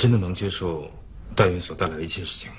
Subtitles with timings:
[0.00, 0.90] 真的能接受
[1.36, 2.56] 代孕所带来的一切事情吗？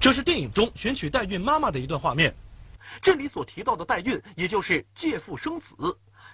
[0.00, 2.34] 这是电影中选取代孕妈妈的一段画面。
[2.98, 5.76] 这里所提到的代孕，也就是借腹生子。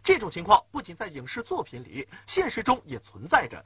[0.04, 3.60] 这种情况不仅在影视作品里，现实中也存在着。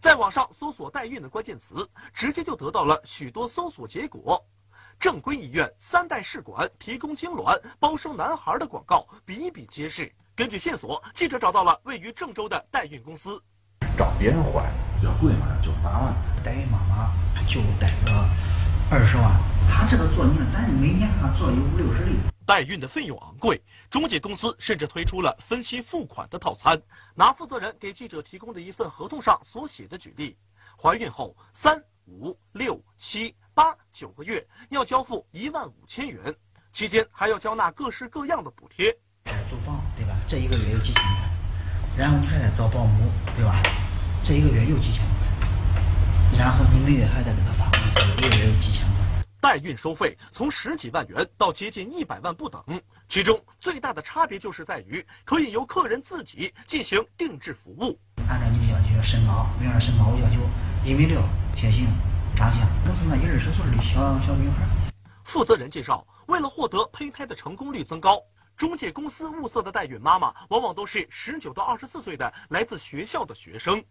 [0.00, 4.44] 在网上搜索“代孕”的关键词，直接就得到了许多搜索结果。
[4.98, 10.10] 正规医院、三代试管提供精卵、包生男孩的广告比比皆是。
[10.34, 13.40] 根据线索，记者找到了位于郑州的代孕公司。
[13.96, 16.14] 找别人怀，比较贵嘛，九十八万。
[16.44, 17.12] 代孕妈妈
[17.46, 18.10] 就带个
[18.90, 19.40] 二十万，
[19.70, 22.18] 他这个做，你看咱每年他做有五六十例。
[22.44, 26.80] 代孕的费用昂贵，中介公司甚至推出了分期付款的套餐。
[27.14, 30.36] 拿负责人给记者提供的一份合同上所写的举例：
[30.80, 36.22] 怀孕后三五六七八九个月要交付一万五千元，
[36.72, 38.92] 期间还要交纳各式各样的补贴。
[39.48, 40.14] 租房对吧？
[40.28, 41.30] 这一个月有几千块，
[41.96, 43.62] 然后你还得找保姆对吧？
[44.26, 49.24] 这一个月又几千块，然后你每月还得给他发工资，一个月有几千块。
[49.40, 52.62] 代孕收费从十几万元到接近一百万不等，
[53.08, 57.98] 其中最大的差别就是在于可以由客人自己进行定制服务。
[58.28, 60.42] 按照你的要求，身高，女儿身高我要求
[60.86, 61.22] 一米六，
[61.54, 61.88] 体型、
[62.36, 64.68] 长相都是那一二十岁的小小女孩。
[65.24, 68.20] 负责人介绍，为了获得胚胎的成功率增高，
[68.56, 73.82] 中介公司物色的代孕妈妈往往都是十九到二十四岁的来自学校的学生。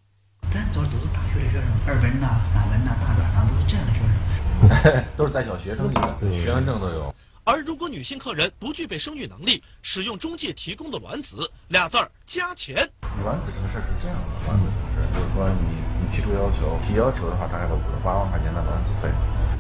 [0.54, 5.06] 咱找的都是大学的学生，二本呐、三本呐、大专呐，都是这样的学生。
[5.18, 7.14] 都是在校学生的，学生证都有。
[7.44, 12.76] 而如果女性客人不具备生育能力，使用中介提供的卵子，俩字儿加钱。
[13.24, 19.10] 卵子这个事儿是这样的，卵子这个事儿就是说你你提出要求，提要求的话大概都五十八万块钱的卵子费。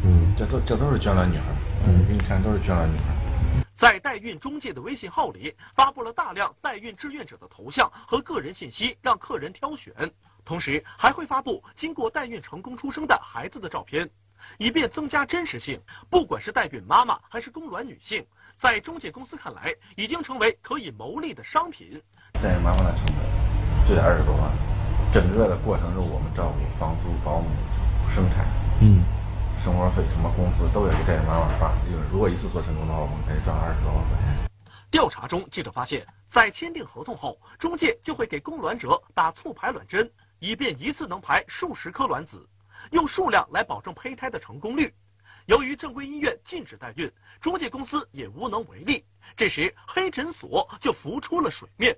[0.04, 1.44] 嗯，这都这都是捐卵女孩，
[1.86, 3.14] 嗯，给你看都是捐卵女孩。
[3.73, 9.94] 在代孕中介的微信号里发布了大量代孕志愿者的头像和个人信息，让客人挑选，
[10.46, 14.09] 同时还会发布经过代孕成功出生的孩子的照片。
[14.58, 18.24] 以便增加真实性，不管是代孕妈妈还是供卵女性，
[18.56, 22.02] 在中介公司看来，已经成为可以牟利的商品。
[22.34, 24.52] 代孕妈妈的成本就得二十多万，
[25.13, 27.47] 整个的过程是我们照顾房租、保姆、
[28.13, 28.45] 生产，
[28.81, 29.03] 嗯，
[29.63, 31.73] 生活费什么工资都得给代孕妈妈发。
[32.11, 34.49] 如果一次做成功的话，我们可以赚二十多万块钱。
[34.91, 42.47] 调查中，记者发现，在签订合同后，中介就会给供卵者打促排卵针，以便一次能排数十颗卵子。
[42.91, 44.93] 用数量来保证胚胎的成功率。
[45.47, 49.03] 由于正规医院禁止代孕，中介公司也无能为力。
[49.35, 51.95] 这时，黑诊所就浮出了水面。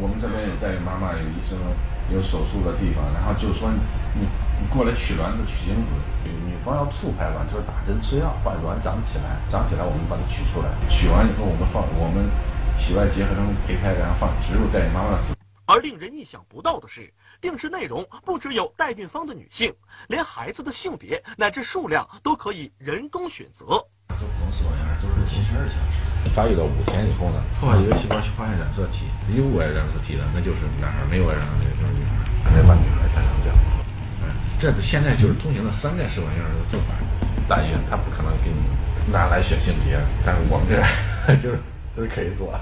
[0.00, 1.58] 我们这边有代孕妈妈，有医生，
[2.14, 3.66] 有手术的地方，然后就说
[4.14, 4.22] 你
[4.60, 5.90] 你过来取卵子、取精子，
[6.30, 12.30] 女方要促排卵，就是打针吃药，把卵长起来，长起来我们把它取出来，取完以后我们放我们
[12.78, 15.18] 体外结合成胚胎，然后放植入代孕妈妈。
[15.66, 19.74] 而令人意想不到的是，定制内容不只有代孕方的女性，
[20.08, 23.84] 连孩子的性别乃至数量都可以人工选择。
[26.38, 33.52] 发育到五天以后呢，破坏一个细胞去发现染色体，有染色体的那就是男孩，没有染色体就是女孩，还得把女孩才能掉。
[34.22, 36.94] 嗯，这现在就是通行的三代试管婴儿的做法。
[37.48, 40.78] 代孕他不可能给你拿来选性别，但是我们这
[41.42, 41.58] 就是
[41.96, 42.54] 都是可以做，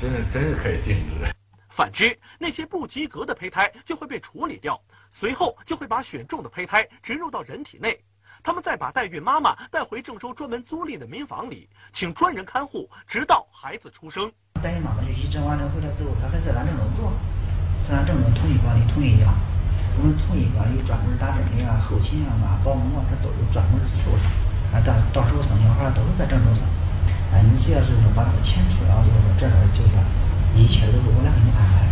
[0.00, 1.30] 真是真是可以定制。
[1.68, 7.94] 反之，那些不及格的胚胎就会被处理掉，随后就会把选中的胚胎植入到人体内。
[8.42, 14.30] 他们再把代孕妈妈带回郑州专门租赁的民房里，请专人看护，直到孩子出生。
[14.62, 17.12] 代孕妈妈就医诊完了回来之后，她还在咱郑州住，
[17.88, 19.34] 在咱郑州统一管理、统一养。
[19.98, 24.24] 我们统一管理专门打针的啊、后勤啊、保姆啊，这都有专门的设施。
[24.70, 26.62] 啊，到到时候生小孩都是在郑州生。
[27.32, 29.92] 哎，你只要是说把那个钱出了，就是说这儿就是。
[30.56, 31.87] 一切都是我来给你安排。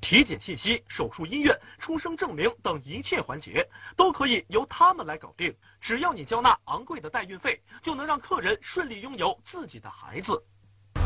[0.00, 3.66] 体检信息、手术医院、出生证明等一切环节
[3.96, 5.52] 都可以由他们来搞定。
[5.80, 10.40] 只要你交纳昂贵的代孕费，就能让客人顺利拥有自己的孩子。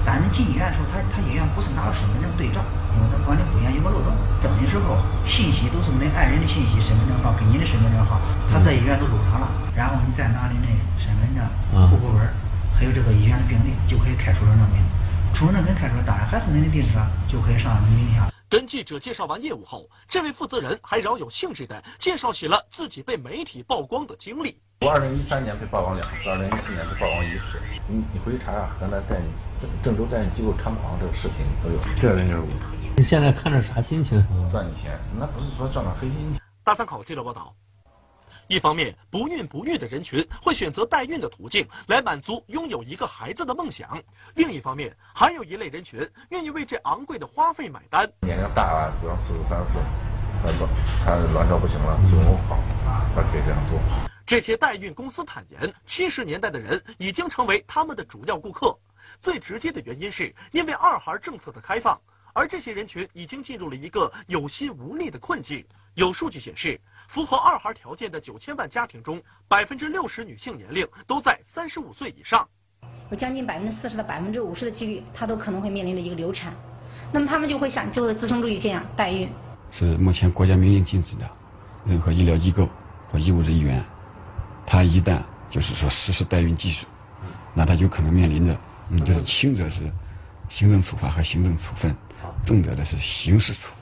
[0.05, 2.61] 但你进医院的时候，他他医院不是拿着身份证对照，
[2.97, 4.13] 因为他管理不严有个漏洞。
[4.43, 9.49] 登的时候信息都是恁爱人的信息，身份证号跟你的身份证号，他在医院都录上了。
[9.77, 10.69] 然后你再拿您的
[10.99, 11.43] 身份证、
[11.89, 12.29] 户口本，
[12.75, 14.83] 还有这个医院的病历，就可以开出生证明。
[15.35, 18.32] 出生证明开出来，当然还是您的地址啊，就可以上您名下。
[18.53, 24.61] 跟记者介绍完业务后，这位负责人还饶有兴致地介绍起了自己被媒体曝光的经历。
[24.83, 27.59] 我二零一三年被曝光两次，二零一四年被曝光一次。
[27.89, 29.25] 你你回去查查河南代孕
[29.83, 31.81] 郑州代孕机构猖狂这个视频都有。
[31.99, 32.49] 这人就是我。
[32.99, 34.23] 你现在看着啥心情？
[34.53, 36.43] 赚钱，那不是说赚点黑心钱。
[36.63, 37.55] 大三考记者报道。
[38.53, 43.99] 一方面，不孕不育的人群会选择代孕的途径来满足拥有一个孩子的梦想；
[44.35, 48.07] 另一方面，还有一类人群愿意为这昂贵的花费买单。
[48.21, 49.79] 年龄大了，比方四十三四，
[50.43, 50.69] 他卵
[51.03, 52.59] 他卵巢不行了，子宫好，
[53.15, 53.81] 他可以这样做。
[54.27, 58.79] 这些代孕公司坦言，七十年代的人已经成为他们的主要顾客。
[59.19, 61.99] 最直接的原因是因为二孩政策的开放，
[62.35, 65.65] 而这些人群已经进入了一个有心无力的困境。
[65.95, 66.79] 有数据显示。
[67.13, 72.49] 符合二孩条件的九千万家庭中，百分之六十女性年龄都在三十五岁以上，
[73.11, 76.55] 有将近百分之四十到百分之五十的几率，她都可能会面临着一个流产。
[77.13, 79.29] 那么他们就会想，就是资生主义这样代孕，
[79.71, 81.31] 是目前国家明令禁止的。
[81.85, 82.67] 任何医疗机构
[83.11, 83.85] 和医务人员，
[84.65, 85.21] 他一旦
[85.51, 86.87] 就是说实施代孕技术，
[87.53, 88.59] 那他有可能面临着，
[88.89, 89.83] 嗯，就是轻者是
[90.49, 91.95] 行政处罚和行政处分，
[92.47, 93.75] 重者的是刑事处。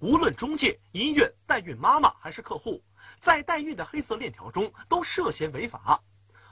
[0.00, 2.80] 无论中介、医院、代孕妈妈还是客户，
[3.18, 6.00] 在代孕的黑色链条中都涉嫌违法。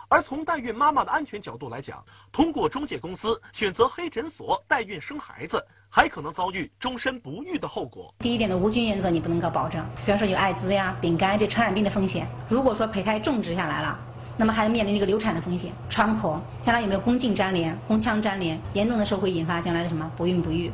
[0.09, 8.13] 而从代孕妈妈的安全角度来讲，通过中介公司选择黑诊所代孕生孩子，还可能遭遇终身不育的后果。
[8.19, 12.29] 第一点的无菌原则你不能够保证，比方说有艾滋呀、丙肝这传染病的风险。
[12.49, 13.99] 如果说胚胎种植下来了，
[14.37, 20.71] 那么还要面临一个流产的风险，穿孔将来有没有宫颈粘连、宫腔粘连，严重的时候会引发将来的什么不孕不育。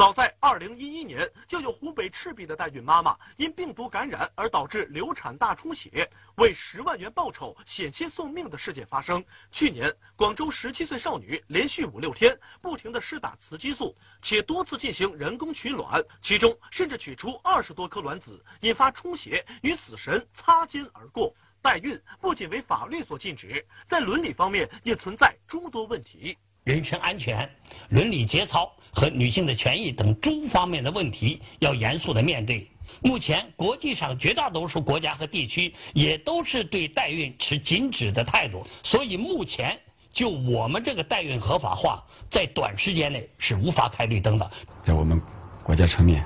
[0.00, 9.22] 早在二零一一年，就有湖北赤壁的代孕妈妈因病毒感染而导致流产大出血，为十万元报酬险些送命的事件发生。
[9.52, 21.30] 去年，广州十七岁少女连续五六天不停地施打雌激素，且多次进行人工取卵，其中甚至取出二十多颗卵子，引发出血，与死神擦肩而过。
[21.60, 26.38] 代孕不仅为法律所禁止，在伦理方面也存在诸多问题。
[26.70, 27.48] 人身安全、
[27.88, 32.64] 伦理节操和女性的权益等诸方面的问题要严肃的面对。
[33.02, 39.76] 目前，国际上绝大多数国家和地区也都是对代孕持禁止的态度，所以目前
[40.12, 44.48] 就我们这个代孕合法化，在短时间内是无法开绿灯的。
[44.80, 45.20] 在我们
[45.64, 46.24] 国家层面，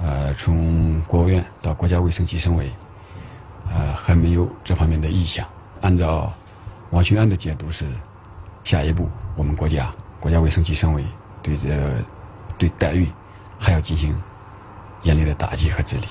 [0.00, 2.70] 呃，从国务院到国家卫生计生委，
[3.68, 5.44] 呃，还没有这方面的意向。
[5.80, 6.32] 按照
[6.90, 7.86] 王学安的解读是。
[8.64, 9.90] 下一步，我们国家
[10.20, 11.04] 国家卫生计生委
[11.42, 11.68] 对这
[12.58, 13.10] 对代孕
[13.58, 14.14] 还要进行
[15.02, 16.06] 严厉的打击和治理。